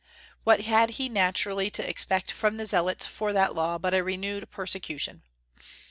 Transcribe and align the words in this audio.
What 0.43 0.61
had 0.61 0.89
he 0.97 1.09
naturally 1.09 1.69
to 1.69 1.87
expect 1.87 2.31
from 2.31 2.57
the 2.57 2.65
zealots 2.65 3.05
for 3.05 3.33
that 3.33 3.53
Law 3.53 3.77
but 3.77 3.93
a 3.93 4.03
renewed 4.03 4.49
persecution? 4.49 5.21